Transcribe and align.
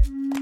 Thank 0.00 0.36
you. 0.36 0.41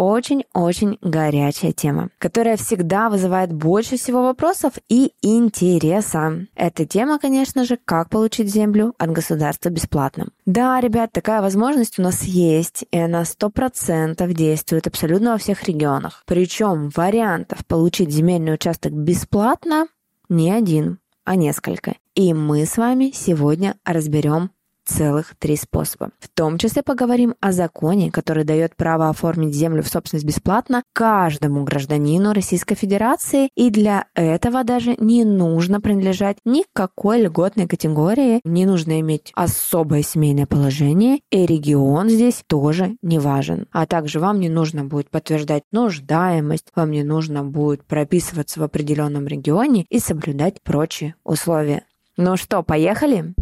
очень-очень 0.00 0.96
горячая 1.02 1.72
тема, 1.72 2.08
которая 2.16 2.56
всегда 2.56 3.10
вызывает 3.10 3.52
больше 3.52 3.98
всего 3.98 4.22
вопросов 4.22 4.72
и 4.88 5.12
интереса. 5.20 6.46
Эта 6.54 6.86
тема, 6.86 7.18
конечно 7.18 7.66
же, 7.66 7.78
как 7.84 8.08
получить 8.08 8.48
землю 8.48 8.94
от 8.96 9.12
государства 9.12 9.68
бесплатно. 9.68 10.28
Да, 10.46 10.80
ребят, 10.80 11.12
такая 11.12 11.42
возможность 11.42 11.98
у 11.98 12.02
нас 12.02 12.22
есть, 12.22 12.86
и 12.90 12.98
она 12.98 13.26
сто 13.26 13.50
процентов 13.50 14.32
действует 14.32 14.86
абсолютно 14.86 15.32
во 15.32 15.38
всех 15.38 15.64
регионах. 15.64 16.22
Причем 16.26 16.88
вариантов 16.96 17.66
получить 17.66 18.10
земельный 18.10 18.54
участок 18.54 18.92
бесплатно 18.92 19.86
не 20.30 20.50
один, 20.50 20.98
а 21.26 21.36
несколько. 21.36 21.96
И 22.14 22.32
мы 22.32 22.64
с 22.64 22.78
вами 22.78 23.12
сегодня 23.14 23.76
разберем 23.84 24.50
целых 24.90 25.34
три 25.38 25.56
способа. 25.56 26.10
В 26.18 26.28
том 26.28 26.58
числе 26.58 26.82
поговорим 26.82 27.34
о 27.40 27.52
законе, 27.52 28.10
который 28.10 28.44
дает 28.44 28.76
право 28.76 29.08
оформить 29.08 29.54
землю 29.54 29.82
в 29.82 29.88
собственность 29.88 30.26
бесплатно 30.26 30.82
каждому 30.92 31.64
гражданину 31.64 32.32
Российской 32.32 32.74
Федерации, 32.74 33.48
и 33.54 33.70
для 33.70 34.06
этого 34.14 34.64
даже 34.64 34.96
не 34.98 35.24
нужно 35.24 35.80
принадлежать 35.80 36.38
ни 36.44 36.62
к 36.62 36.68
какой 36.72 37.22
льготной 37.22 37.66
категории, 37.66 38.40
не 38.44 38.66
нужно 38.66 39.00
иметь 39.00 39.32
особое 39.34 40.02
семейное 40.02 40.46
положение, 40.46 41.20
и 41.30 41.46
регион 41.46 42.08
здесь 42.08 42.42
тоже 42.46 42.96
не 43.02 43.18
важен. 43.18 43.66
А 43.72 43.86
также 43.86 44.18
вам 44.18 44.40
не 44.40 44.48
нужно 44.48 44.84
будет 44.84 45.08
подтверждать 45.10 45.62
нуждаемость, 45.72 46.66
вам 46.74 46.90
не 46.90 47.04
нужно 47.04 47.44
будет 47.44 47.84
прописываться 47.84 48.60
в 48.60 48.64
определенном 48.64 49.26
регионе 49.26 49.86
и 49.88 49.98
соблюдать 50.00 50.60
прочие 50.62 51.14
условия. 51.24 51.84
Ну 52.16 52.36
что, 52.36 52.62
поехали? 52.62 53.34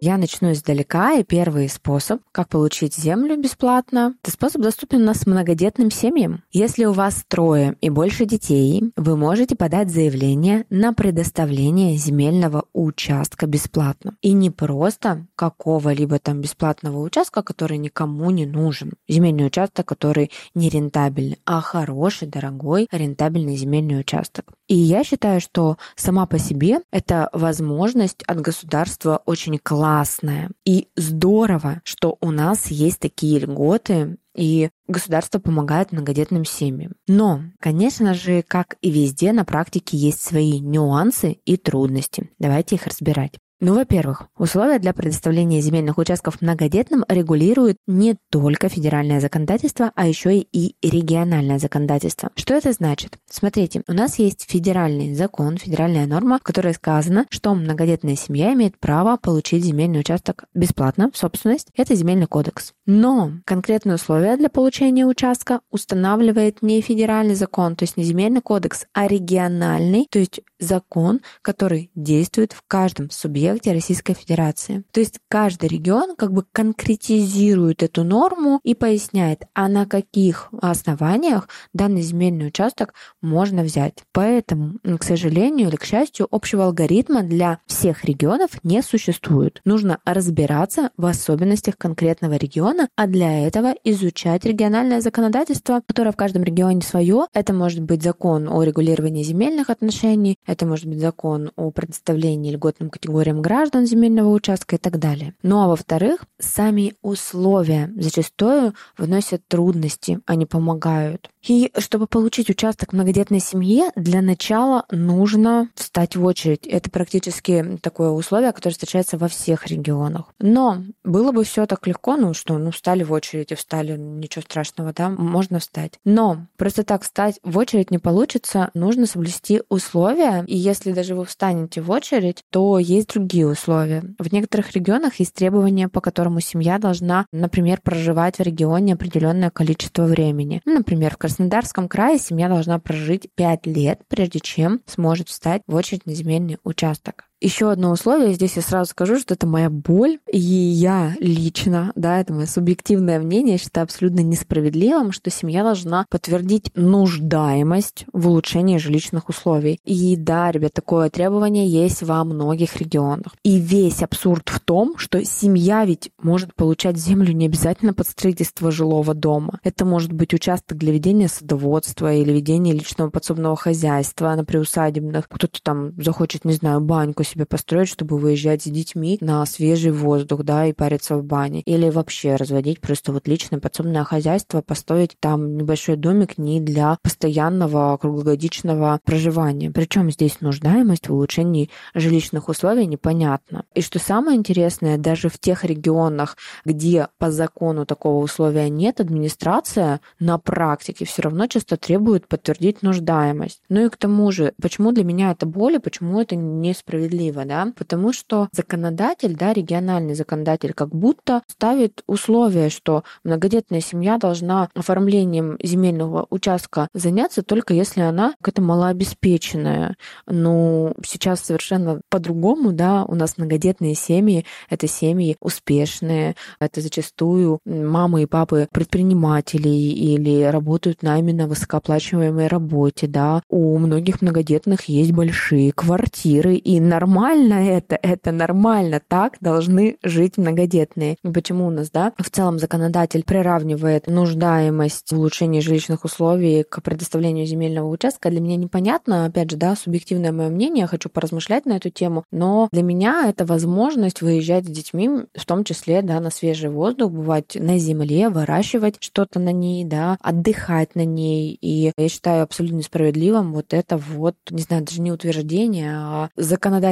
Я 0.00 0.16
начну 0.16 0.52
издалека, 0.52 1.14
и 1.14 1.24
первый 1.24 1.68
способ, 1.68 2.20
как 2.30 2.48
получить 2.50 2.94
землю 2.94 3.36
бесплатно, 3.36 4.14
этот 4.22 4.34
способ 4.34 4.62
доступен 4.62 5.02
у 5.02 5.06
нас 5.06 5.26
многодетным 5.26 5.90
семьям. 5.90 6.44
Если 6.52 6.84
у 6.84 6.92
вас 6.92 7.24
трое 7.26 7.76
и 7.80 7.90
больше 7.90 8.24
детей, 8.24 8.92
вы 8.94 9.16
можете 9.16 9.56
подать 9.56 9.90
заявление 9.90 10.66
на 10.70 10.92
предоставление 10.92 11.96
земельного 11.96 12.66
участка 12.72 13.48
бесплатно. 13.48 14.16
И 14.22 14.34
не 14.34 14.50
просто 14.50 15.26
какого-либо 15.34 16.20
там 16.20 16.42
бесплатного 16.42 17.00
участка, 17.00 17.42
который 17.42 17.78
никому 17.78 18.30
не 18.30 18.46
нужен. 18.46 18.92
Земельный 19.08 19.46
участок, 19.46 19.86
который 19.86 20.30
не 20.54 20.68
рентабельный, 20.68 21.40
а 21.44 21.60
хороший, 21.60 22.28
дорогой, 22.28 22.86
рентабельный 22.92 23.56
земельный 23.56 23.98
участок. 23.98 24.52
И 24.68 24.74
я 24.76 25.02
считаю, 25.02 25.40
что 25.40 25.78
сама 25.96 26.26
по 26.26 26.38
себе 26.38 26.80
эта 26.92 27.30
возможность 27.32 28.22
от 28.24 28.40
государства 28.40 29.22
очень 29.24 29.58
классная. 29.58 30.50
И 30.64 30.88
здорово, 30.94 31.80
что 31.84 32.18
у 32.20 32.30
нас 32.30 32.70
есть 32.70 33.00
такие 33.00 33.40
льготы, 33.40 34.18
и 34.36 34.70
государство 34.86 35.40
помогает 35.40 35.90
многодетным 35.90 36.44
семьям. 36.44 36.92
Но, 37.08 37.42
конечно 37.58 38.14
же, 38.14 38.42
как 38.46 38.76
и 38.82 38.90
везде, 38.90 39.32
на 39.32 39.44
практике 39.44 39.96
есть 39.96 40.20
свои 40.20 40.60
нюансы 40.60 41.38
и 41.44 41.56
трудности. 41.56 42.30
Давайте 42.38 42.76
их 42.76 42.86
разбирать. 42.86 43.32
Ну, 43.60 43.74
во-первых, 43.74 44.28
условия 44.38 44.78
для 44.78 44.92
предоставления 44.92 45.60
земельных 45.60 45.98
участков 45.98 46.40
многодетным 46.40 47.04
регулирует 47.08 47.78
не 47.88 48.16
только 48.30 48.68
федеральное 48.68 49.18
законодательство, 49.18 49.90
а 49.96 50.06
еще 50.06 50.38
и 50.38 50.76
региональное 50.80 51.58
законодательство. 51.58 52.30
Что 52.36 52.54
это 52.54 52.70
значит? 52.72 53.18
Смотрите, 53.28 53.82
у 53.88 53.92
нас 53.92 54.20
есть 54.20 54.48
федеральный 54.48 55.12
закон, 55.12 55.56
федеральная 55.56 56.06
норма, 56.06 56.38
в 56.38 56.44
которой 56.44 56.72
сказано, 56.72 57.26
что 57.30 57.52
многодетная 57.52 58.14
семья 58.14 58.52
имеет 58.52 58.78
право 58.78 59.16
получить 59.16 59.64
земельный 59.64 60.00
участок 60.00 60.44
бесплатно 60.54 61.10
в 61.12 61.18
собственность. 61.18 61.68
Это 61.74 61.96
земельный 61.96 62.28
кодекс. 62.28 62.74
Но 62.86 63.32
конкретные 63.44 63.96
условия 63.96 64.36
для 64.36 64.50
получения 64.50 65.04
участка 65.04 65.62
устанавливает 65.72 66.62
не 66.62 66.80
федеральный 66.80 67.34
закон, 67.34 67.74
то 67.74 67.82
есть 67.82 67.96
не 67.96 68.04
земельный 68.04 68.40
кодекс, 68.40 68.86
а 68.94 69.08
региональный, 69.08 70.06
то 70.08 70.20
есть 70.20 70.42
закон, 70.58 71.20
который 71.42 71.90
действует 71.94 72.52
в 72.52 72.62
каждом 72.66 73.10
субъекте 73.10 73.72
Российской 73.72 74.14
Федерации. 74.14 74.84
То 74.92 75.00
есть 75.00 75.18
каждый 75.28 75.68
регион 75.68 76.16
как 76.16 76.32
бы 76.32 76.44
конкретизирует 76.52 77.82
эту 77.82 78.04
норму 78.04 78.60
и 78.62 78.74
поясняет, 78.74 79.44
а 79.54 79.68
на 79.68 79.86
каких 79.86 80.48
основаниях 80.60 81.48
данный 81.72 82.02
земельный 82.02 82.48
участок 82.48 82.94
можно 83.22 83.62
взять. 83.62 83.94
Поэтому, 84.12 84.78
к 84.82 85.02
сожалению 85.02 85.68
или 85.68 85.76
к 85.76 85.84
счастью, 85.84 86.28
общего 86.30 86.64
алгоритма 86.64 87.22
для 87.22 87.58
всех 87.66 88.04
регионов 88.04 88.50
не 88.62 88.82
существует. 88.82 89.60
Нужно 89.64 89.98
разбираться 90.04 90.90
в 90.96 91.06
особенностях 91.06 91.76
конкретного 91.76 92.34
региона, 92.34 92.88
а 92.96 93.06
для 93.06 93.46
этого 93.46 93.74
изучать 93.84 94.44
региональное 94.44 95.00
законодательство, 95.00 95.82
которое 95.86 96.12
в 96.12 96.16
каждом 96.16 96.42
регионе 96.42 96.82
свое. 96.82 97.26
Это 97.32 97.52
может 97.52 97.80
быть 97.80 98.02
закон 98.02 98.48
о 98.48 98.62
регулировании 98.62 99.22
земельных 99.22 99.70
отношений, 99.70 100.36
это 100.48 100.64
может 100.64 100.86
быть 100.86 100.98
закон 100.98 101.52
о 101.56 101.70
предоставлении 101.70 102.50
льготным 102.50 102.88
категориям 102.88 103.42
граждан 103.42 103.84
земельного 103.84 104.30
участка 104.30 104.76
и 104.76 104.78
так 104.78 104.98
далее. 104.98 105.34
Ну 105.42 105.60
а 105.60 105.68
во-вторых, 105.68 106.24
сами 106.38 106.94
условия 107.02 107.92
зачастую 107.96 108.72
вносят 108.96 109.42
трудности, 109.46 110.20
а 110.24 110.36
не 110.36 110.46
помогают. 110.46 111.28
И 111.48 111.72
чтобы 111.78 112.06
получить 112.06 112.50
участок 112.50 112.92
многодетной 112.92 113.40
семье, 113.40 113.90
для 113.96 114.20
начала 114.20 114.84
нужно 114.90 115.70
встать 115.74 116.14
в 116.14 116.24
очередь. 116.24 116.66
Это 116.66 116.90
практически 116.90 117.78
такое 117.80 118.10
условие, 118.10 118.52
которое 118.52 118.74
встречается 118.74 119.16
во 119.16 119.28
всех 119.28 119.66
регионах. 119.66 120.26
Но 120.38 120.82
было 121.04 121.32
бы 121.32 121.44
все 121.44 121.64
так 121.64 121.86
легко, 121.86 122.16
ну 122.16 122.34
что, 122.34 122.58
ну 122.58 122.70
встали 122.70 123.02
в 123.02 123.12
очередь 123.12 123.50
и 123.50 123.54
встали, 123.54 123.96
ничего 123.96 124.42
страшного, 124.42 124.92
да, 124.92 125.08
можно 125.08 125.58
встать. 125.58 125.98
Но 126.04 126.46
просто 126.58 126.84
так 126.84 127.02
встать 127.02 127.40
в 127.42 127.56
очередь 127.56 127.90
не 127.90 127.98
получится, 127.98 128.70
нужно 128.74 129.06
соблюсти 129.06 129.62
условия, 129.70 130.44
и 130.46 130.56
если 130.56 130.92
даже 130.92 131.14
вы 131.14 131.24
встанете 131.24 131.80
в 131.80 131.90
очередь, 131.90 132.44
то 132.50 132.78
есть 132.78 133.08
другие 133.14 133.48
условия. 133.48 134.04
В 134.18 134.30
некоторых 134.30 134.72
регионах 134.72 135.14
есть 135.14 135.32
требования, 135.32 135.88
по 135.88 136.02
которому 136.02 136.40
семья 136.40 136.78
должна, 136.78 137.24
например, 137.32 137.80
проживать 137.82 138.36
в 138.36 138.42
регионе 138.42 138.94
определенное 138.94 139.50
количество 139.50 140.04
времени. 140.04 140.60
Ну, 140.66 140.74
например, 140.74 141.14
в 141.14 141.18
Краснодарском 141.38 141.86
крае 141.86 142.18
семья 142.18 142.48
должна 142.48 142.80
прожить 142.80 143.30
5 143.36 143.64
лет, 143.66 144.00
прежде 144.08 144.40
чем 144.40 144.80
сможет 144.86 145.28
встать 145.28 145.62
в 145.68 145.74
очередь 145.76 146.04
на 146.04 146.12
земельный 146.12 146.58
участок. 146.64 147.27
Еще 147.40 147.70
одно 147.70 147.92
условие, 147.92 148.34
здесь 148.34 148.56
я 148.56 148.62
сразу 148.62 148.90
скажу, 148.90 149.16
что 149.20 149.34
это 149.34 149.46
моя 149.46 149.70
боль, 149.70 150.18
и 150.32 150.38
я 150.40 151.14
лично, 151.20 151.92
да, 151.94 152.20
это 152.20 152.32
мое 152.32 152.46
субъективное 152.46 153.20
мнение, 153.20 153.58
считаю 153.58 153.84
абсолютно 153.84 154.20
несправедливым, 154.20 155.12
что 155.12 155.30
семья 155.30 155.62
должна 155.62 156.04
подтвердить 156.10 156.72
нуждаемость 156.74 158.06
в 158.12 158.26
улучшении 158.26 158.78
жилищных 158.78 159.28
условий. 159.28 159.78
И 159.84 160.16
да, 160.16 160.50
ребят, 160.50 160.72
такое 160.72 161.10
требование 161.10 161.68
есть 161.68 162.02
во 162.02 162.24
многих 162.24 162.76
регионах. 162.76 163.36
И 163.44 163.58
весь 163.58 164.02
абсурд 164.02 164.48
в 164.48 164.58
том, 164.58 164.98
что 164.98 165.24
семья 165.24 165.84
ведь 165.84 166.10
может 166.20 166.52
получать 166.56 166.96
землю 166.96 167.32
не 167.32 167.46
обязательно 167.46 167.94
под 167.94 168.08
строительство 168.08 168.72
жилого 168.72 169.14
дома. 169.14 169.60
Это 169.62 169.84
может 169.84 170.12
быть 170.12 170.34
участок 170.34 170.76
для 170.76 170.92
ведения 170.92 171.28
садоводства 171.28 172.12
или 172.12 172.32
ведения 172.32 172.72
личного 172.72 173.10
подсобного 173.10 173.54
хозяйства 173.54 174.34
на 174.34 174.44
приусадебных. 174.44 175.28
Кто-то 175.28 175.62
там 175.62 175.92
захочет, 176.02 176.44
не 176.44 176.54
знаю, 176.54 176.80
баньку 176.80 177.22
себе 177.28 177.46
построить, 177.46 177.88
чтобы 177.88 178.18
выезжать 178.18 178.62
с 178.62 178.66
детьми 178.66 179.18
на 179.20 179.44
свежий 179.46 179.92
воздух, 179.92 180.42
да, 180.42 180.66
и 180.66 180.72
париться 180.72 181.16
в 181.16 181.24
бане. 181.24 181.62
Или 181.62 181.90
вообще 181.90 182.36
разводить 182.36 182.80
просто 182.80 183.12
вот 183.12 183.28
личное 183.28 183.60
подсобное 183.60 184.04
хозяйство, 184.04 184.62
построить 184.62 185.16
там 185.20 185.56
небольшой 185.56 185.96
домик 185.96 186.38
не 186.38 186.60
для 186.60 186.96
постоянного 187.02 187.96
круглогодичного 187.96 189.00
проживания. 189.04 189.70
Причем 189.70 190.10
здесь 190.10 190.40
нуждаемость 190.40 191.08
в 191.08 191.12
улучшении 191.12 191.70
жилищных 191.94 192.48
условий 192.48 192.86
непонятна. 192.86 193.64
И 193.74 193.80
что 193.80 193.98
самое 193.98 194.38
интересное, 194.38 194.98
даже 194.98 195.28
в 195.28 195.38
тех 195.38 195.64
регионах, 195.64 196.36
где 196.64 197.08
по 197.18 197.30
закону 197.30 197.86
такого 197.86 198.22
условия 198.22 198.68
нет, 198.68 199.00
администрация 199.00 200.00
на 200.18 200.38
практике 200.38 201.04
все 201.04 201.22
равно 201.22 201.46
часто 201.46 201.76
требует 201.76 202.26
подтвердить 202.26 202.82
нуждаемость. 202.82 203.60
Ну 203.68 203.86
и 203.86 203.88
к 203.88 203.96
тому 203.96 204.30
же, 204.32 204.54
почему 204.60 204.92
для 204.92 205.04
меня 205.04 205.32
это 205.32 205.46
боль, 205.46 205.78
почему 205.80 206.20
это 206.20 206.36
несправедливо, 206.36 207.17
да? 207.44 207.72
Потому 207.76 208.12
что 208.12 208.48
законодатель, 208.52 209.36
да, 209.36 209.52
региональный 209.52 210.14
законодатель 210.14 210.72
как 210.72 210.90
будто 210.90 211.42
ставит 211.48 212.02
условие, 212.06 212.70
что 212.70 213.04
многодетная 213.24 213.80
семья 213.80 214.18
должна 214.18 214.68
оформлением 214.74 215.58
земельного 215.62 216.26
участка 216.30 216.88
заняться 216.94 217.42
только 217.42 217.74
если 217.74 218.00
она 218.00 218.34
какая-то 218.40 218.62
малообеспеченная. 218.62 219.96
Ну, 220.26 220.94
сейчас 221.04 221.40
совершенно 221.40 222.00
по-другому, 222.08 222.72
да, 222.72 223.04
у 223.04 223.14
нас 223.14 223.38
многодетные 223.38 223.94
семьи— 223.94 224.44
это 224.70 224.86
семьи 224.86 225.36
успешные, 225.40 226.34
это 226.60 226.80
зачастую 226.80 227.60
мамы 227.64 228.22
и 228.22 228.26
папы 228.26 228.68
предприниматели 228.72 229.68
или 229.68 230.44
работают 230.44 231.02
на 231.02 231.18
именно 231.18 231.46
высокооплачиваемой 231.46 232.46
работе, 232.46 233.06
да. 233.06 233.42
У 233.48 233.78
многих 233.78 234.22
многодетных 234.22 234.84
есть 234.84 235.12
большие 235.12 235.72
квартиры, 235.72 236.54
и 236.54 236.80
нормально 237.08 237.54
это, 237.54 237.98
это 238.02 238.32
нормально, 238.32 239.00
так 239.06 239.38
должны 239.40 239.96
жить 240.02 240.36
многодетные. 240.36 241.16
Почему 241.22 241.66
у 241.66 241.70
нас, 241.70 241.90
да, 241.90 242.12
в 242.18 242.28
целом 242.28 242.58
законодатель 242.58 243.24
приравнивает 243.24 244.06
нуждаемость 244.06 245.10
в 245.10 245.18
улучшении 245.18 245.60
жилищных 245.60 246.04
условий 246.04 246.64
к 246.64 246.82
предоставлению 246.82 247.46
земельного 247.46 247.88
участка, 247.88 248.28
для 248.28 248.40
меня 248.40 248.56
непонятно, 248.56 249.24
опять 249.24 249.50
же, 249.50 249.56
да, 249.56 249.74
субъективное 249.74 250.32
мое 250.32 250.50
мнение, 250.50 250.82
я 250.82 250.86
хочу 250.86 251.08
поразмышлять 251.08 251.64
на 251.64 251.76
эту 251.76 251.88
тему, 251.88 252.24
но 252.30 252.68
для 252.72 252.82
меня 252.82 253.24
это 253.26 253.46
возможность 253.46 254.20
выезжать 254.20 254.66
с 254.66 254.68
детьми, 254.68 255.08
в 255.34 255.46
том 255.46 255.64
числе, 255.64 256.02
да, 256.02 256.20
на 256.20 256.30
свежий 256.30 256.68
воздух, 256.68 257.10
бывать 257.10 257.54
на 257.54 257.78
земле, 257.78 258.28
выращивать 258.28 258.96
что-то 259.00 259.38
на 259.38 259.52
ней, 259.52 259.84
да, 259.84 260.18
отдыхать 260.20 260.94
на 260.94 261.06
ней. 261.06 261.56
И 261.60 261.92
я 261.96 262.08
считаю 262.08 262.42
абсолютно 262.42 262.82
справедливым 262.82 263.54
вот 263.54 263.72
это 263.72 263.96
вот, 263.96 264.34
не 264.50 264.62
знаю, 264.62 264.84
даже 264.84 265.00
не 265.00 265.10
утверждение, 265.10 265.92
а 265.94 266.28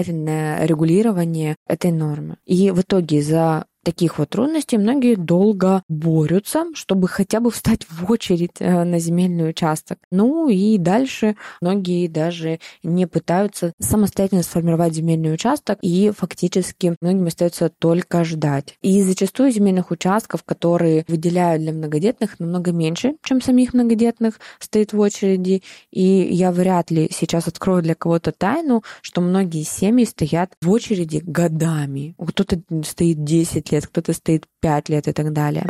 законодательное 0.07 0.65
регулирование 0.65 1.57
этой 1.67 1.93
нормы. 1.93 2.37
И 2.45 2.71
в 2.71 2.81
итоге 2.81 3.23
за 3.23 3.67
таких 3.87 4.19
вот 4.19 4.31
трудностей 4.31 4.79
многие 4.79 5.15
долго 5.15 5.85
борются, 5.89 6.65
чтобы 6.75 7.07
хотя 7.07 7.39
бы 7.39 7.53
встать 7.53 7.87
в 7.89 8.11
очередь 8.11 8.57
э, 8.59 8.83
на 8.83 8.99
земельный 8.99 9.49
участок. 9.49 9.99
Ну 10.11 10.49
и 10.49 10.77
дальше 10.77 11.37
многие 11.61 12.09
даже 12.09 12.59
не 12.83 13.07
пытаются 13.07 13.73
самостоятельно 13.79 14.43
сформировать 14.43 14.93
земельный 14.93 15.33
участок, 15.33 15.79
и 15.83 16.11
фактически 16.17 16.97
многим 17.01 17.27
остается 17.29 17.69
только 17.69 18.25
ждать. 18.25 18.75
И 18.83 19.03
зачастую 19.03 19.53
земельных 19.53 19.93
участков, 19.93 20.43
которые 20.43 21.05
выделяют 21.07 21.63
для 21.63 21.73
многодетных, 21.73 22.41
намного 22.41 22.73
меньше, 22.73 23.15
чем 23.23 23.41
самих 23.41 23.73
многодетных, 23.73 24.41
стоит 24.59 24.95
в 24.95 24.99
очереди. 24.99 25.63
И 25.93 26.03
я 26.03 26.51
вряд 26.51 26.91
ли 26.91 27.09
сейчас 27.13 27.47
открою 27.47 27.83
для 27.83 27.95
кого-то 27.95 28.33
тайну, 28.33 28.83
что 29.01 29.21
многие 29.21 29.63
семьи 29.63 30.05
стоят 30.05 30.55
в 30.61 30.73
очереди 30.73 31.23
годами. 31.25 32.17
Кто-то 32.19 32.61
стоит 32.85 33.23
10 33.23 33.71
лет, 33.71 33.76
лет, 33.77 33.87
кто-то 33.87 34.13
стоит 34.13 34.47
5 34.61 34.89
лет 34.89 35.09
и 35.09 35.13
так 35.13 35.33
далее. 35.33 35.67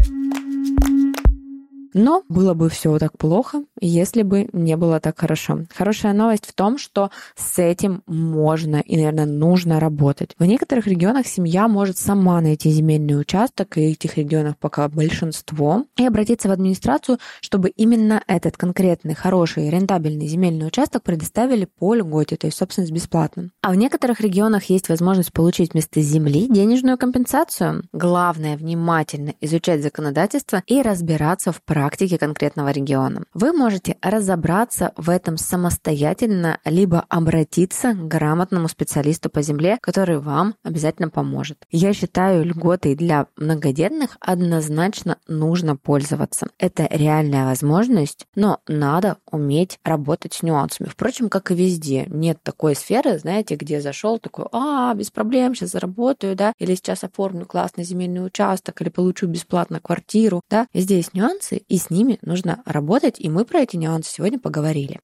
Но 1.98 2.24
было 2.28 2.52
бы 2.52 2.68
все 2.68 2.98
так 2.98 3.16
плохо, 3.16 3.64
если 3.80 4.20
бы 4.20 4.50
не 4.52 4.76
было 4.76 5.00
так 5.00 5.18
хорошо. 5.18 5.60
Хорошая 5.74 6.12
новость 6.12 6.44
в 6.44 6.52
том, 6.52 6.76
что 6.76 7.10
с 7.36 7.58
этим 7.58 8.02
можно 8.06 8.76
и, 8.76 8.96
наверное, 8.96 9.24
нужно 9.24 9.80
работать. 9.80 10.34
В 10.38 10.44
некоторых 10.44 10.86
регионах 10.86 11.26
семья 11.26 11.68
может 11.68 11.96
сама 11.96 12.42
найти 12.42 12.70
земельный 12.70 13.18
участок, 13.18 13.78
и 13.78 13.92
этих 13.92 14.18
регионов 14.18 14.58
пока 14.58 14.86
большинство, 14.90 15.86
и 15.96 16.04
обратиться 16.04 16.50
в 16.50 16.52
администрацию, 16.52 17.18
чтобы 17.40 17.70
именно 17.70 18.22
этот 18.26 18.58
конкретный, 18.58 19.14
хороший, 19.14 19.70
рентабельный 19.70 20.26
земельный 20.26 20.66
участок 20.66 21.02
предоставили 21.02 21.64
по 21.64 21.94
льготе, 21.94 22.36
то 22.36 22.46
есть 22.46 22.58
собственность 22.58 22.92
бесплатно. 22.92 23.48
А 23.62 23.70
в 23.70 23.74
некоторых 23.74 24.20
регионах 24.20 24.64
есть 24.64 24.90
возможность 24.90 25.32
получить 25.32 25.72
вместо 25.72 26.02
земли 26.02 26.46
денежную 26.46 26.98
компенсацию. 26.98 27.84
Главное 27.94 28.58
внимательно 28.58 29.32
изучать 29.40 29.82
законодательство 29.82 30.62
и 30.66 30.82
разбираться 30.82 31.52
в 31.52 31.62
праве 31.62 31.85
практики 31.86 32.16
конкретного 32.16 32.72
региона. 32.72 33.22
Вы 33.32 33.52
можете 33.52 33.96
разобраться 34.02 34.92
в 34.96 35.08
этом 35.08 35.36
самостоятельно, 35.36 36.58
либо 36.64 37.04
обратиться 37.08 37.92
к 37.92 38.08
грамотному 38.08 38.66
специалисту 38.66 39.30
по 39.30 39.40
земле, 39.40 39.78
который 39.80 40.18
вам 40.18 40.56
обязательно 40.64 41.10
поможет. 41.10 41.64
Я 41.70 41.92
считаю, 41.92 42.44
льготой 42.44 42.96
для 42.96 43.28
многодетных 43.36 44.16
однозначно 44.18 45.18
нужно 45.28 45.76
пользоваться. 45.76 46.48
Это 46.58 46.88
реальная 46.90 47.44
возможность, 47.44 48.26
но 48.34 48.58
надо 48.66 49.18
уметь 49.30 49.78
работать 49.84 50.32
с 50.34 50.42
нюансами. 50.42 50.88
Впрочем, 50.88 51.28
как 51.28 51.52
и 51.52 51.54
везде, 51.54 52.06
нет 52.08 52.38
такой 52.42 52.74
сферы, 52.74 53.16
знаете, 53.18 53.54
где 53.54 53.80
зашел 53.80 54.18
такой, 54.18 54.46
а, 54.50 54.92
без 54.94 55.12
проблем, 55.12 55.54
сейчас 55.54 55.70
заработаю, 55.70 56.34
да, 56.34 56.52
или 56.58 56.74
сейчас 56.74 57.04
оформлю 57.04 57.46
классный 57.46 57.84
земельный 57.84 58.26
участок, 58.26 58.82
или 58.82 58.88
получу 58.88 59.28
бесплатно 59.28 59.78
квартиру, 59.78 60.42
да. 60.50 60.66
Везде 60.74 60.96
есть 60.96 61.14
нюансы, 61.14 61.62
и 61.68 61.75
с 61.78 61.90
ними 61.90 62.18
нужно 62.22 62.62
работать, 62.64 63.18
и 63.18 63.28
мы 63.28 63.44
про 63.44 63.60
эти 63.60 63.76
нюансы 63.76 64.12
сегодня 64.12 64.38
поговорили. 64.38 65.00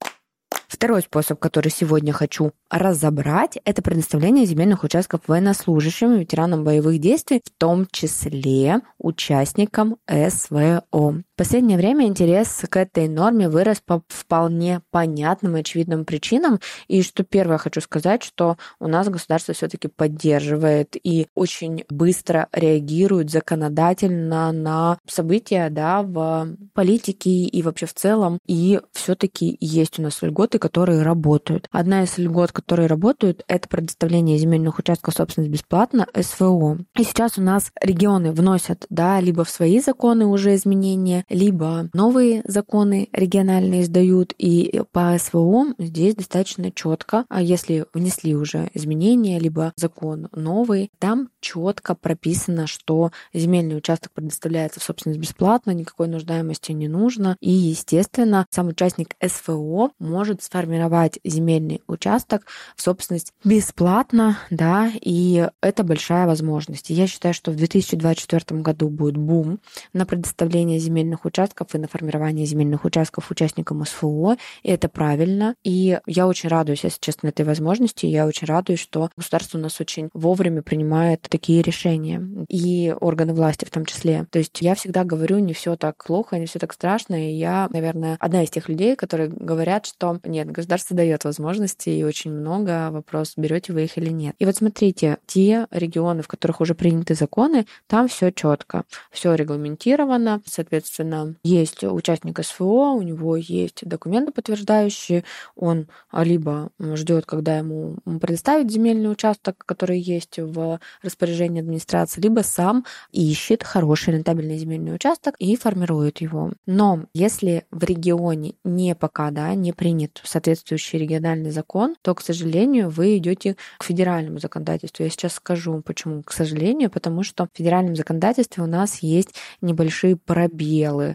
Второй 0.72 1.02
способ, 1.02 1.38
который 1.38 1.68
сегодня 1.68 2.14
хочу 2.14 2.52
разобрать, 2.70 3.58
это 3.66 3.82
предоставление 3.82 4.46
земельных 4.46 4.84
участков 4.84 5.20
военнослужащим 5.26 6.14
и 6.14 6.20
ветеранам 6.20 6.64
боевых 6.64 6.98
действий, 6.98 7.42
в 7.44 7.50
том 7.58 7.86
числе 7.92 8.80
участникам 8.98 9.98
СВО. 10.08 10.82
В 10.90 11.22
последнее 11.36 11.76
время 11.76 12.06
интерес 12.06 12.64
к 12.70 12.76
этой 12.78 13.08
норме 13.08 13.50
вырос 13.50 13.82
по 13.84 14.02
вполне 14.08 14.80
понятным 14.90 15.58
и 15.58 15.60
очевидным 15.60 16.06
причинам. 16.06 16.58
И 16.88 17.02
что 17.02 17.22
первое 17.22 17.58
хочу 17.58 17.82
сказать, 17.82 18.22
что 18.22 18.56
у 18.80 18.88
нас 18.88 19.10
государство 19.10 19.52
все-таки 19.52 19.88
поддерживает 19.88 20.96
и 21.02 21.26
очень 21.34 21.84
быстро 21.90 22.48
реагирует 22.50 23.30
законодательно 23.30 24.52
на 24.52 24.98
события 25.06 25.68
да, 25.68 26.02
в 26.02 26.56
политике 26.72 27.30
и 27.30 27.62
вообще 27.62 27.84
в 27.84 27.92
целом. 27.92 28.38
И 28.46 28.80
все-таки 28.92 29.58
есть 29.60 29.98
у 29.98 30.02
нас 30.02 30.22
льготы, 30.22 30.61
которые 30.62 31.02
работают. 31.02 31.66
Одна 31.72 32.04
из 32.04 32.16
льгот, 32.18 32.52
которые 32.52 32.86
работают, 32.86 33.42
это 33.48 33.68
предоставление 33.68 34.38
земельных 34.38 34.78
участков 34.78 35.14
собственности 35.14 35.50
бесплатно 35.50 36.06
СВО. 36.14 36.78
И 36.96 37.02
сейчас 37.02 37.36
у 37.36 37.42
нас 37.42 37.72
регионы 37.80 38.30
вносят, 38.30 38.86
да, 38.88 39.18
либо 39.18 39.42
в 39.42 39.50
свои 39.50 39.80
законы 39.80 40.24
уже 40.24 40.54
изменения, 40.54 41.24
либо 41.28 41.90
новые 41.92 42.42
законы 42.44 43.08
региональные 43.12 43.82
издают, 43.82 44.34
и 44.38 44.82
по 44.92 45.18
СВО 45.18 45.74
здесь 45.78 46.14
достаточно 46.14 46.70
четко, 46.70 47.24
а 47.28 47.42
если 47.42 47.86
внесли 47.92 48.36
уже 48.36 48.70
изменения, 48.72 49.40
либо 49.40 49.72
закон 49.74 50.28
новый, 50.32 50.92
там 51.00 51.30
четко 51.40 51.96
прописано, 51.96 52.68
что 52.68 53.10
земельный 53.34 53.76
участок 53.76 54.12
предоставляется 54.12 54.78
в 54.78 54.84
собственность 54.84 55.20
бесплатно, 55.20 55.72
никакой 55.72 56.06
нуждаемости 56.06 56.70
не 56.70 56.86
нужно, 56.86 57.36
и, 57.40 57.50
естественно, 57.50 58.46
сам 58.50 58.68
участник 58.68 59.16
СВО 59.20 59.90
может 59.98 60.40
сформировать 60.52 61.18
земельный 61.24 61.80
участок 61.86 62.46
в 62.76 62.82
собственность 62.82 63.32
бесплатно, 63.42 64.38
да, 64.50 64.90
и 65.00 65.48
это 65.62 65.82
большая 65.82 66.26
возможность. 66.26 66.90
И 66.90 66.94
я 66.94 67.06
считаю, 67.06 67.32
что 67.32 67.50
в 67.50 67.56
2024 67.56 68.60
году 68.60 68.88
будет 68.88 69.16
бум 69.16 69.60
на 69.94 70.04
предоставление 70.04 70.78
земельных 70.78 71.24
участков 71.24 71.74
и 71.74 71.78
на 71.78 71.88
формирование 71.88 72.44
земельных 72.44 72.84
участков 72.84 73.30
участникам 73.30 73.84
СФО, 73.84 74.36
и 74.62 74.70
это 74.70 74.90
правильно. 74.90 75.54
И 75.64 75.98
я 76.06 76.26
очень 76.26 76.50
радуюсь, 76.50 76.84
если 76.84 76.98
честно, 77.00 77.28
этой 77.28 77.46
возможности. 77.46 78.04
Я 78.04 78.26
очень 78.26 78.46
радуюсь, 78.46 78.80
что 78.80 79.08
государство 79.16 79.56
у 79.56 79.60
нас 79.62 79.80
очень 79.80 80.10
вовремя 80.12 80.62
принимает 80.62 81.22
такие 81.22 81.62
решения, 81.62 82.22
и 82.48 82.94
органы 83.00 83.32
власти 83.32 83.64
в 83.64 83.70
том 83.70 83.86
числе. 83.86 84.26
То 84.30 84.38
есть 84.38 84.60
я 84.60 84.74
всегда 84.74 85.04
говорю, 85.04 85.38
не 85.38 85.54
все 85.54 85.76
так 85.76 86.04
плохо, 86.04 86.38
не 86.38 86.44
все 86.44 86.58
так 86.58 86.74
страшно, 86.74 87.30
и 87.30 87.32
я, 87.32 87.68
наверное, 87.70 88.18
одна 88.20 88.42
из 88.42 88.50
тех 88.50 88.68
людей, 88.68 88.96
которые 88.96 89.30
говорят, 89.30 89.86
что 89.86 90.20
нет, 90.24 90.41
Нет, 90.42 90.50
государство 90.50 90.96
дает 90.96 91.24
возможности 91.24 91.88
и 91.88 92.02
очень 92.02 92.32
много. 92.32 92.90
Вопрос, 92.90 93.34
берете 93.36 93.72
вы 93.72 93.84
их 93.84 93.96
или 93.96 94.10
нет. 94.10 94.34
И 94.40 94.44
вот 94.44 94.56
смотрите, 94.56 95.18
те 95.26 95.68
регионы, 95.70 96.22
в 96.22 96.28
которых 96.28 96.60
уже 96.60 96.74
приняты 96.74 97.14
законы, 97.14 97.66
там 97.86 98.08
все 98.08 98.32
четко, 98.32 98.82
все 99.12 99.34
регламентировано. 99.34 100.42
Соответственно, 100.44 101.36
есть 101.44 101.84
участник 101.84 102.44
СФО, 102.44 102.94
у 102.94 103.02
него 103.02 103.36
есть 103.36 103.86
документы 103.86 104.32
подтверждающие, 104.32 105.22
он 105.54 105.86
либо 106.12 106.70
ждет, 106.80 107.24
когда 107.24 107.58
ему 107.58 107.98
предоставят 108.20 108.70
земельный 108.70 109.12
участок, 109.12 109.62
который 109.64 110.00
есть 110.00 110.38
в 110.38 110.80
распоряжении 111.02 111.60
администрации, 111.60 112.20
либо 112.20 112.40
сам 112.40 112.84
ищет 113.12 113.62
хороший 113.62 114.14
рентабельный 114.14 114.58
земельный 114.58 114.94
участок 114.94 115.36
и 115.38 115.54
формирует 115.54 116.20
его. 116.20 116.50
Но 116.66 117.04
если 117.14 117.64
в 117.70 117.84
регионе 117.84 118.54
не 118.64 118.96
пока 118.96 119.30
да, 119.30 119.54
не 119.54 119.72
принят 119.72 120.20
соответствующий 120.32 120.98
региональный 120.98 121.50
закон, 121.50 121.94
то, 122.02 122.14
к 122.14 122.20
сожалению, 122.20 122.90
вы 122.90 123.18
идете 123.18 123.56
к 123.78 123.84
федеральному 123.84 124.38
законодательству. 124.38 125.04
Я 125.04 125.10
сейчас 125.10 125.34
скажу, 125.34 125.80
почему, 125.82 126.22
к 126.22 126.32
сожалению, 126.32 126.90
потому 126.90 127.22
что 127.22 127.44
в 127.44 127.56
федеральном 127.56 127.94
законодательстве 127.96 128.62
у 128.62 128.66
нас 128.66 128.98
есть 129.02 129.34
небольшие 129.60 130.16
пробелы. 130.16 131.14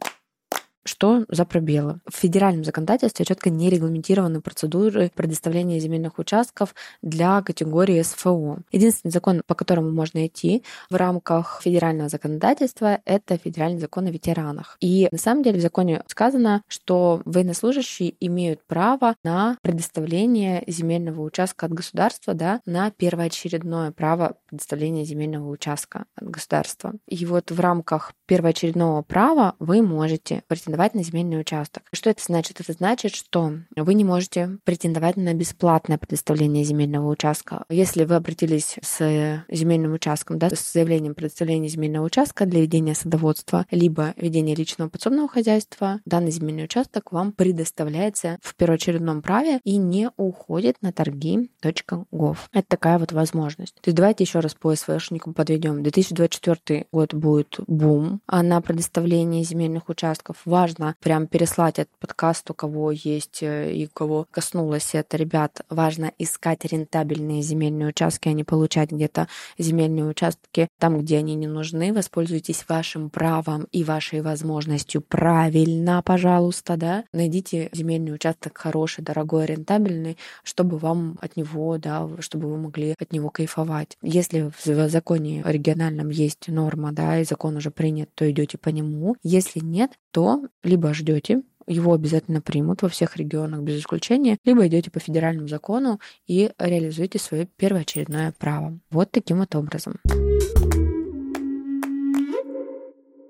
Что 0.88 1.26
за 1.28 1.44
пробелы? 1.44 2.00
В 2.10 2.16
федеральном 2.16 2.64
законодательстве 2.64 3.26
четко 3.26 3.50
не 3.50 3.70
регламентированы 3.70 4.40
процедуры 4.40 5.12
предоставления 5.14 5.80
земельных 5.80 6.18
участков 6.18 6.74
для 7.02 7.42
категории 7.42 8.02
СФО. 8.02 8.60
Единственный 8.72 9.12
закон, 9.12 9.42
по 9.46 9.54
которому 9.54 9.92
можно 9.92 10.26
идти 10.26 10.64
в 10.90 10.96
рамках 10.96 11.60
федерального 11.62 12.08
законодательства, 12.08 13.02
это 13.04 13.38
федеральный 13.38 13.82
закон 13.82 14.06
о 14.06 14.12
ветеранах. 14.12 14.78
И 14.80 15.10
на 15.12 15.18
самом 15.18 15.44
деле 15.44 15.60
в 15.60 15.62
законе 15.62 16.04
сказано, 16.08 16.64
что 16.70 17.22
военнослужащие 17.26 18.16
имеют 18.22 18.66
право 18.66 19.16
на 19.26 19.58
предоставление 19.62 20.64
земельного 20.68 21.22
участка 21.22 21.66
от 21.66 21.74
государства 21.74 22.34
да, 22.34 22.62
на 22.66 22.92
первоочередное 22.92 23.92
право 23.92 24.38
предоставления 24.48 25.04
земельного 25.04 25.50
участка 25.50 26.06
от 26.16 26.30
государства. 26.30 26.94
И 27.10 27.26
вот 27.26 27.52
в 27.52 27.60
рамках 27.60 28.14
первоочередного 28.26 29.02
права 29.02 29.56
вы 29.60 29.82
можете 29.82 30.44
претендовать 30.48 30.77
претендовать 30.78 30.94
на 30.94 31.04
земельный 31.04 31.40
участок. 31.40 31.84
Что 31.92 32.12
это 32.12 32.22
значит? 32.24 32.62
Это 32.62 32.72
значит, 32.72 33.16
что 33.16 33.54
вы 33.76 33.94
не 33.96 34.04
можете 34.04 34.60
претендовать 34.64 35.18
на 35.18 35.34
бесплатное 35.34 35.98
предоставление 35.98 36.64
земельного 36.64 37.10
участка. 37.10 37.66
Если 37.70 38.04
вы 38.06 38.16
обратились 38.16 38.76
с 38.84 39.44
земельным 39.50 39.94
участком, 39.94 40.38
да, 40.38 40.50
с 40.50 40.74
заявлением 40.74 41.16
предоставления 41.16 41.68
земельного 41.68 42.06
участка 42.06 42.46
для 42.46 42.62
ведения 42.62 42.94
садоводства, 42.94 43.66
либо 43.72 44.14
ведения 44.18 44.54
личного 44.54 44.90
подсобного 44.90 45.28
хозяйства, 45.28 46.00
данный 46.06 46.30
земельный 46.30 46.66
участок 46.66 47.12
вам 47.12 47.32
предоставляется 47.32 48.38
в 48.44 48.56
первоочередном 48.56 49.24
праве 49.24 49.60
и 49.64 49.78
не 49.78 50.12
уходит 50.16 50.76
на 50.82 50.92
торги.gov. 50.92 52.38
Это 52.54 52.68
такая 52.68 53.00
вот 53.00 53.14
возможность. 53.14 53.74
То 53.76 53.90
есть 53.90 53.98
давайте 53.98 54.26
еще 54.26 54.42
раз 54.42 54.54
по 54.54 54.76
СВшникам 54.76 55.34
подведем. 55.34 55.82
2024 55.82 56.86
год 56.92 57.16
будет 57.16 57.60
бум 57.66 58.22
на 58.28 58.62
предоставление 58.62 59.44
земельных 59.44 59.90
участков. 59.90 60.38
Важно 60.46 60.67
важно 60.68 60.96
прям 61.00 61.28
переслать 61.28 61.80
этот 61.80 61.98
подкаст, 61.98 62.52
у 62.52 62.54
кого 62.54 62.92
есть 62.92 63.42
э, 63.42 63.72
и 63.74 63.86
у 63.86 63.90
кого 63.90 64.28
коснулось 64.32 64.90
это, 64.94 65.16
ребят, 65.16 65.62
важно 65.70 66.12
искать 66.18 66.66
рентабельные 66.66 67.42
земельные 67.42 67.88
участки, 67.88 68.28
а 68.28 68.34
не 68.34 68.44
получать 68.44 68.92
где-то 68.92 69.30
земельные 69.58 70.06
участки 70.06 70.68
там, 70.78 71.00
где 71.00 71.20
они 71.20 71.36
не 71.36 71.48
нужны. 71.48 71.94
Воспользуйтесь 71.94 72.66
вашим 72.68 73.10
правом 73.10 73.68
и 73.72 73.86
вашей 73.86 74.20
возможностью 74.22 75.02
правильно, 75.02 76.02
пожалуйста, 76.04 76.76
да. 76.76 77.06
Найдите 77.14 77.70
земельный 77.72 78.14
участок 78.14 78.58
хороший, 78.58 79.06
дорогой, 79.06 79.46
рентабельный, 79.46 80.18
чтобы 80.44 80.78
вам 80.78 81.18
от 81.22 81.38
него, 81.38 81.78
да, 81.78 82.10
чтобы 82.20 82.50
вы 82.50 82.58
могли 82.58 82.94
от 83.00 83.14
него 83.14 83.30
кайфовать. 83.30 83.98
Если 84.02 84.52
в 84.66 84.90
законе 84.90 85.44
региональном 85.46 86.10
есть 86.10 86.50
норма, 86.50 86.92
да, 86.92 87.20
и 87.20 87.24
закон 87.24 87.56
уже 87.56 87.72
принят, 87.72 88.10
то 88.16 88.30
идете 88.30 88.58
по 88.58 88.68
нему. 88.68 89.16
Если 89.24 89.60
нет, 89.60 89.92
то 90.12 90.42
либо 90.64 90.94
ждете, 90.94 91.42
его 91.68 91.94
обязательно 91.94 92.42
примут 92.42 92.82
во 92.82 92.90
всех 92.90 93.18
регионах 93.18 93.62
без 93.62 93.80
исключения, 93.80 94.38
либо 94.46 94.66
идете 94.68 94.90
по 94.90 95.00
федеральному 95.00 95.48
закону 95.48 96.00
и 96.26 96.52
реализуете 96.58 97.20
свое 97.20 97.48
первоочередное 97.58 98.34
право. 98.38 98.80
Вот 98.90 99.12
таким 99.12 99.40
вот 99.40 99.54
образом. 99.56 99.96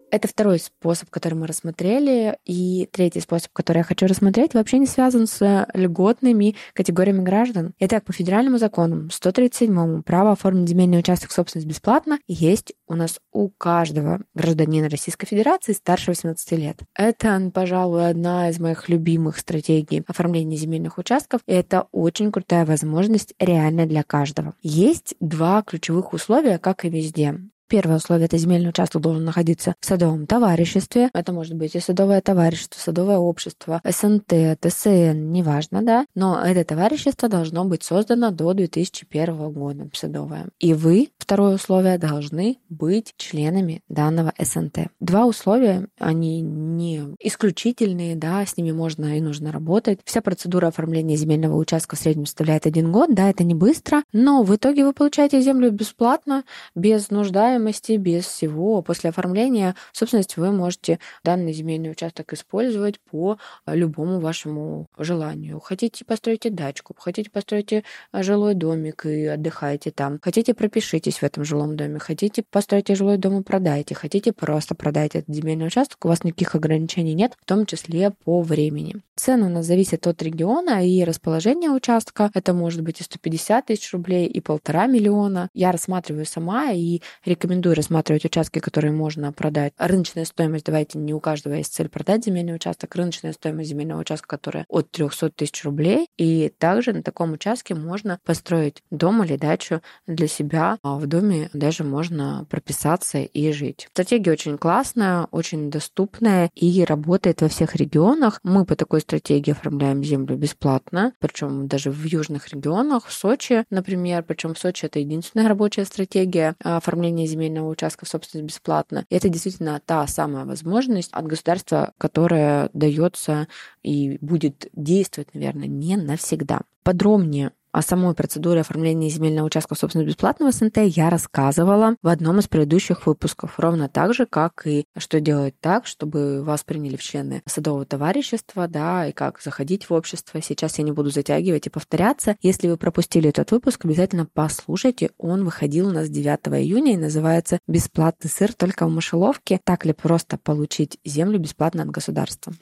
Это 0.10 0.28
второй 0.28 0.60
способ, 0.60 1.10
который 1.10 1.36
мы 1.36 1.48
рассмотрели. 1.48 2.38
И 2.46 2.88
третий 2.92 3.20
способ, 3.20 3.52
который 3.52 3.80
я 3.80 3.84
хочу 3.84 4.08
рассмотреть, 4.08 4.54
вообще 4.54 4.80
не 4.80 4.86
связан 4.86 5.28
с 5.28 5.68
льготными 5.74 6.56
категориями 6.74 7.24
граждан. 7.24 7.74
Итак, 7.80 8.06
по 8.06 8.14
федеральному 8.14 8.58
закону 8.58 9.10
137 9.12 10.04
право 10.04 10.32
оформить 10.32 10.70
земельный 10.70 11.00
участок 11.00 11.30
в 11.30 11.34
собственность 11.34 11.68
бесплатно 11.68 12.20
есть 12.28 12.74
у 12.88 12.96
нас 12.96 13.20
у 13.34 13.50
каждого 13.50 14.22
гражданина 14.34 14.90
Российской 14.90 15.28
Федерации 15.28 15.74
старше 15.74 16.12
18 16.12 16.52
лет. 16.54 16.80
Это, 16.96 17.52
пожалуй, 17.54 18.10
одна 18.10 18.50
из 18.50 18.60
моих 18.60 18.88
любимых 18.90 19.38
стратегий 19.38 20.04
оформления 20.08 20.56
земельных 20.56 20.98
участков. 20.98 21.42
И 21.48 21.52
это 21.52 21.88
очень 21.92 22.32
крутая 22.32 22.66
возможность 22.66 23.34
реально 23.40 23.86
для 23.86 24.04
каждого. 24.04 24.54
Есть 24.62 25.16
два 25.20 25.64
ключевых 25.64 26.14
условия, 26.14 26.60
как 26.60 26.86
и 26.86 26.90
везде. 26.90 27.36
Первое 27.68 27.98
условие– 27.98 28.26
это 28.28 28.38
земельный 28.38 28.70
участок 28.70 29.02
должен 29.02 29.26
находиться 29.26 29.76
в 29.82 29.86
садовом 29.86 30.26
товариществе. 30.26 31.10
Это 31.14 31.34
может 31.34 31.54
быть 31.56 31.76
и 31.76 31.82
садовое 31.82 32.22
товарищество, 32.22 32.80
садовое 32.80 33.18
общество, 33.18 33.82
СНТ, 33.84 34.58
ТСН, 34.62 35.32
неважно, 35.32 35.82
да. 35.82 36.06
Но 36.16 36.42
это 36.42 36.64
товарищество 36.64 37.28
должно 37.28 37.66
быть 37.66 37.84
создано 37.84 38.32
до 38.32 38.54
2001 38.54 39.52
года, 39.52 39.90
садовое. 39.94 40.48
И 40.60 40.74
вы, 40.74 41.10
второе 41.18 41.56
условие, 41.56 41.98
должны 41.98 42.60
быть 42.70 43.14
членами 43.18 43.82
данного 43.90 44.34
СНТ. 44.40 44.88
Два 45.02 45.26
условия, 45.26 45.88
они 46.00 46.40
не 46.42 47.16
исключительные, 47.20 48.16
да, 48.16 48.46
с 48.46 48.56
ними 48.56 48.72
можно 48.72 49.18
и 49.18 49.22
нужно 49.22 49.52
работать. 49.52 50.00
Вся 50.06 50.22
процедура 50.22 50.68
оформления 50.68 51.18
земельного 51.18 51.58
участка 51.58 51.98
в 51.98 52.00
среднем 52.00 52.26
составляет 52.28 52.66
один 52.66 52.94
год, 52.94 53.14
да, 53.14 53.30
это 53.30 53.44
не 53.44 53.56
быстро, 53.56 54.04
но 54.14 54.44
в 54.44 54.56
итоге 54.56 54.86
вы 54.86 54.94
получаете 54.94 55.42
землю 55.42 55.70
бесплатно, 55.70 56.46
без 56.74 57.10
нуждаемости 57.10 57.57
стоимости, 57.58 57.94
без 57.94 58.26
всего. 58.26 58.82
После 58.82 59.10
оформления 59.10 59.76
собственности 59.92 60.40
вы 60.40 60.52
можете 60.52 61.00
данный 61.24 61.54
земельный 61.54 61.92
участок 61.92 62.34
использовать 62.34 63.00
по 63.00 63.38
любому 63.66 64.20
вашему 64.20 64.88
желанию. 64.98 65.60
Хотите 65.60 66.06
построить 66.06 66.54
дачку, 66.54 66.96
хотите 66.98 67.30
построить 67.30 67.84
жилой 68.14 68.54
домик 68.54 69.06
и 69.06 69.26
отдыхаете 69.26 69.92
там. 69.92 70.20
Хотите 70.22 70.54
пропишитесь 70.54 71.18
в 71.18 71.24
этом 71.24 71.44
жилом 71.44 71.76
доме, 71.76 72.00
хотите 72.00 72.44
построить 72.50 72.96
жилой 72.96 73.18
дом 73.18 73.42
и 73.42 73.44
продайте, 73.44 73.96
хотите 73.96 74.32
просто 74.32 74.76
продайте 74.76 75.20
этот 75.20 75.34
земельный 75.34 75.68
участок, 75.68 76.06
у 76.06 76.08
вас 76.08 76.24
никаких 76.24 76.56
ограничений 76.56 77.14
нет, 77.14 77.34
в 77.42 77.46
том 77.46 77.66
числе 77.66 78.12
по 78.12 78.42
времени. 78.42 78.96
Цены 79.16 79.48
у 79.48 79.50
нас 79.50 79.66
зависят 79.66 80.06
от 80.06 80.22
региона 80.22 80.86
и 80.88 81.04
расположения 81.04 81.72
участка. 81.72 82.30
Это 82.36 82.54
может 82.54 82.82
быть 82.82 83.02
и 83.02 83.04
150 83.04 83.66
тысяч 83.66 83.92
рублей, 83.94 84.28
и 84.28 84.40
полтора 84.42 84.86
миллиона. 84.86 85.50
Я 85.54 85.72
рассматриваю 85.72 86.26
сама 86.26 86.72
и 86.72 87.02
рекомендую 87.26 87.47
рекомендую 87.48 87.76
рассматривать 87.76 88.26
участки, 88.26 88.60
которые 88.60 88.92
можно 88.92 89.32
продать. 89.32 89.72
Рыночная 89.78 90.26
стоимость, 90.26 90.66
давайте, 90.66 91.00
не 91.00 91.14
у 91.14 91.22
каждого 91.22 91.54
есть 91.54 91.74
цель 91.74 91.88
продать 91.88 92.26
земельный 92.26 92.54
участок. 92.54 92.94
Рыночная 92.96 93.32
стоимость 93.32 93.70
земельного 93.70 94.02
участка, 94.02 94.28
которая 94.28 94.66
от 94.68 94.92
300 94.92 95.30
тысяч 95.30 95.64
рублей. 95.64 96.08
И 96.18 96.52
также 96.58 96.92
на 96.92 97.04
таком 97.04 97.32
участке 97.32 97.74
можно 97.74 98.20
построить 98.26 98.84
дом 98.92 99.24
или 99.24 99.38
дачу 99.38 99.82
для 100.08 100.28
себя. 100.28 100.78
А 100.84 100.98
в 100.98 101.08
доме 101.08 101.50
даже 101.54 101.86
можно 101.86 102.46
прописаться 102.50 103.20
и 103.20 103.52
жить. 103.54 103.88
Стратегия 103.94 104.34
очень 104.34 104.58
классная, 104.58 105.28
очень 105.32 105.72
доступная 105.72 106.50
и 106.54 106.84
работает 106.84 107.42
во 107.42 107.48
всех 107.48 107.76
регионах. 107.76 108.42
Мы 108.44 108.66
по 108.66 108.76
такой 108.76 109.00
стратегии 109.00 109.52
оформляем 109.52 110.04
землю 110.04 110.36
бесплатно, 110.36 111.14
причем 111.20 111.68
даже 111.70 111.92
в 111.92 112.04
южных 112.04 112.50
регионах, 112.50 113.06
в 113.06 113.14
Сочи, 113.14 113.64
например, 113.70 114.24
причем 114.24 114.54
в 114.54 114.60
Сочи 114.60 114.86
это 114.86 115.00
единственная 115.00 115.48
рабочая 115.48 115.86
стратегия 115.86 116.56
оформления 116.62 117.26
земли 117.26 117.37
земельного 117.38 117.70
участка 117.70 118.06
в 118.06 118.10
собственность 118.10 118.48
бесплатно. 118.48 119.06
И 119.10 119.16
это 119.16 119.30
действительно 119.30 119.82
та 119.86 120.06
самая 120.08 120.46
возможность 120.46 121.12
от 121.14 121.26
государства, 121.26 121.94
которая 121.98 122.70
дается 122.74 123.48
и 123.84 124.18
будет 124.22 124.68
действовать, 124.74 125.34
наверное, 125.34 125.68
не 125.68 125.96
навсегда. 125.96 126.62
Подробнее 126.84 127.52
о 127.78 127.84
самой 127.84 128.16
процедуре 128.16 128.62
оформления 128.62 129.08
земельного 129.08 129.46
участка 129.46 129.76
в 129.76 129.78
собственность 129.78 130.10
бесплатного 130.10 130.52
СНТ 130.52 130.78
я 130.86 131.12
рассказывала 131.12 131.96
в 132.02 132.08
одном 132.08 132.40
из 132.40 132.48
предыдущих 132.48 133.06
выпусков. 133.06 133.60
Ровно 133.60 133.88
так 133.88 134.16
же, 134.16 134.26
как 134.26 134.66
и 134.66 134.86
что 134.98 135.20
делать 135.20 135.54
так, 135.60 135.86
чтобы 135.86 136.44
вас 136.44 136.64
приняли 136.64 136.96
в 136.96 137.04
члены 137.04 137.44
садового 137.46 137.86
товарищества, 137.86 138.68
да, 138.68 139.06
и 139.06 139.12
как 139.12 139.40
заходить 139.44 139.92
в 139.92 139.94
общество. 139.94 140.42
Сейчас 140.42 140.80
я 140.80 140.84
не 140.86 140.92
буду 140.92 141.12
затягивать 141.12 141.68
и 141.68 141.70
повторяться. 141.70 142.36
Если 142.42 142.68
вы 142.68 142.78
пропустили 142.78 143.30
этот 143.30 143.52
выпуск, 143.52 143.86
обязательно 143.86 144.26
послушайте. 144.34 145.12
Он 145.20 145.46
выходил 145.46 145.90
у 145.90 145.92
нас 145.92 146.10
9 146.10 146.48
июня 146.60 146.94
и 146.94 146.98
называется 146.98 147.60
«Бесплатный 147.68 148.32
сыр 148.32 148.54
только 148.54 148.88
в 148.88 148.90
мышеловке». 148.90 149.60
Так 149.64 149.86
ли 149.86 149.94
просто 149.94 150.40
получить 150.40 150.98
землю 151.06 151.38
бесплатно 151.38 151.84
от 151.84 151.92
государства? 151.92 152.54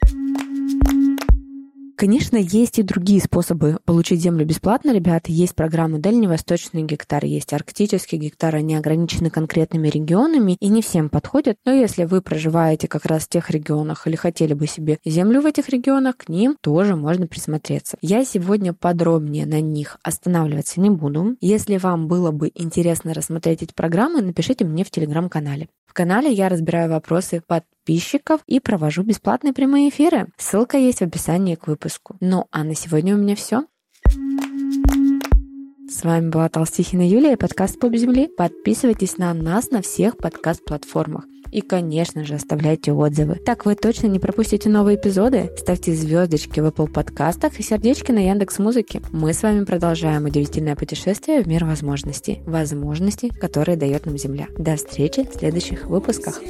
Конечно, 1.96 2.36
есть 2.36 2.78
и 2.78 2.82
другие 2.82 3.22
способы 3.22 3.78
получить 3.86 4.20
землю 4.20 4.44
бесплатно, 4.44 4.92
ребята. 4.92 5.32
Есть 5.32 5.54
программы 5.54 5.98
Дальневосточный 5.98 6.82
гектар, 6.82 7.24
есть 7.24 7.54
арктический 7.54 8.18
гектар, 8.18 8.54
они 8.54 8.76
ограничены 8.76 9.30
конкретными 9.30 9.88
регионами 9.88 10.58
и 10.60 10.68
не 10.68 10.82
всем 10.82 11.08
подходят. 11.08 11.56
Но 11.64 11.72
если 11.72 12.04
вы 12.04 12.20
проживаете 12.20 12.86
как 12.86 13.06
раз 13.06 13.24
в 13.24 13.28
тех 13.30 13.48
регионах 13.48 14.06
или 14.06 14.14
хотели 14.14 14.52
бы 14.52 14.66
себе 14.66 14.98
землю 15.06 15.40
в 15.40 15.46
этих 15.46 15.70
регионах, 15.70 16.18
к 16.18 16.28
ним 16.28 16.58
тоже 16.60 16.96
можно 16.96 17.26
присмотреться. 17.26 17.96
Я 18.02 18.26
сегодня 18.26 18.74
подробнее 18.74 19.46
на 19.46 19.62
них 19.62 19.98
останавливаться 20.02 20.82
не 20.82 20.90
буду. 20.90 21.36
Если 21.40 21.78
вам 21.78 22.08
было 22.08 22.30
бы 22.30 22.52
интересно 22.54 23.14
рассмотреть 23.14 23.62
эти 23.62 23.72
программы, 23.72 24.20
напишите 24.20 24.66
мне 24.66 24.84
в 24.84 24.90
телеграм-канале. 24.90 25.68
В 25.86 25.94
канале 25.94 26.30
я 26.30 26.50
разбираю 26.50 26.90
вопросы 26.90 27.40
подписчиков 27.86 28.40
и 28.46 28.58
провожу 28.58 29.02
бесплатные 29.04 29.52
прямые 29.52 29.90
эфиры. 29.90 30.26
Ссылка 30.36 30.76
есть 30.76 30.98
в 30.98 31.02
описании 31.02 31.54
к 31.54 31.68
выпуску. 31.68 32.16
Ну 32.20 32.46
а 32.50 32.64
на 32.64 32.74
сегодня 32.74 33.14
у 33.14 33.18
меня 33.18 33.36
все. 33.36 33.64
С 35.88 36.02
вами 36.02 36.30
была 36.30 36.48
Толстихина 36.48 37.08
Юлия 37.08 37.34
и 37.34 37.36
подкаст 37.36 37.78
«Поп 37.78 37.94
Земли». 37.94 38.28
Подписывайтесь 38.36 39.18
на 39.18 39.32
нас 39.32 39.70
на 39.70 39.82
всех 39.82 40.16
подкаст-платформах. 40.16 41.24
И, 41.52 41.60
конечно 41.60 42.24
же, 42.24 42.34
оставляйте 42.34 42.92
отзывы. 42.92 43.36
Так 43.36 43.64
вы 43.64 43.76
точно 43.76 44.08
не 44.08 44.18
пропустите 44.18 44.68
новые 44.68 44.98
эпизоды. 44.98 45.52
Ставьте 45.56 45.94
звездочки 45.94 46.58
в 46.58 46.66
Apple 46.66 46.90
подкастах 46.90 47.60
и 47.60 47.62
сердечки 47.62 48.10
на 48.10 48.18
Яндекс 48.18 48.58
Музыке. 48.58 49.00
Мы 49.12 49.32
с 49.32 49.44
вами 49.44 49.64
продолжаем 49.64 50.24
удивительное 50.24 50.74
путешествие 50.74 51.40
в 51.40 51.46
мир 51.46 51.64
возможностей. 51.64 52.42
Возможностей, 52.46 53.30
которые 53.30 53.76
дает 53.76 54.06
нам 54.06 54.18
Земля. 54.18 54.48
До 54.58 54.74
встречи 54.74 55.22
в 55.22 55.38
следующих 55.38 55.86
выпусках. 55.86 56.40